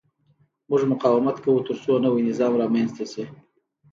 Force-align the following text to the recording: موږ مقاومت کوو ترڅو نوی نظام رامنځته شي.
موږ 0.69 0.81
مقاومت 0.93 1.37
کوو 1.43 1.65
ترڅو 1.67 1.93
نوی 2.05 2.21
نظام 2.29 2.53
رامنځته 2.61 3.05
شي. 3.13 3.23